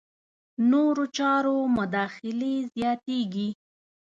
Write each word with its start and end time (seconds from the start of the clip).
نورو 0.69 1.03
چارو 1.17 1.55
مداخلې 1.77 2.53
زیاتېږي. 2.75 3.49